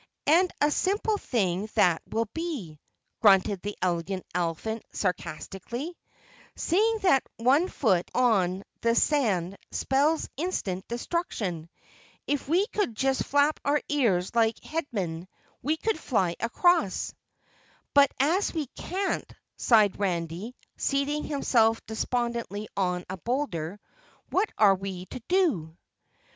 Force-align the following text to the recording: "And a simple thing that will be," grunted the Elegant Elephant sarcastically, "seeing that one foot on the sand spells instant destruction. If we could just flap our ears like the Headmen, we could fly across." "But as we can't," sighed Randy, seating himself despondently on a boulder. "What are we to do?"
"And 0.25 0.49
a 0.59 0.71
simple 0.71 1.19
thing 1.19 1.69
that 1.75 2.01
will 2.09 2.25
be," 2.33 2.79
grunted 3.21 3.61
the 3.61 3.77
Elegant 3.83 4.25
Elephant 4.33 4.83
sarcastically, 4.91 5.95
"seeing 6.55 6.97
that 7.03 7.21
one 7.37 7.67
foot 7.67 8.09
on 8.15 8.63
the 8.81 8.95
sand 8.95 9.57
spells 9.69 10.27
instant 10.37 10.87
destruction. 10.87 11.69
If 12.25 12.49
we 12.49 12.65
could 12.65 12.95
just 12.95 13.25
flap 13.25 13.59
our 13.63 13.79
ears 13.89 14.33
like 14.33 14.55
the 14.59 14.69
Headmen, 14.69 15.27
we 15.61 15.77
could 15.77 15.99
fly 15.99 16.35
across." 16.39 17.13
"But 17.93 18.11
as 18.19 18.55
we 18.55 18.65
can't," 18.75 19.31
sighed 19.55 19.99
Randy, 19.99 20.55
seating 20.77 21.25
himself 21.25 21.85
despondently 21.85 22.67
on 22.75 23.05
a 23.07 23.17
boulder. 23.17 23.79
"What 24.31 24.51
are 24.57 24.73
we 24.73 25.05
to 25.05 25.21
do?" 25.27 25.77